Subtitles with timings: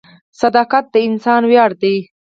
[0.41, 1.97] •صداقت د انسان ویاړ دی.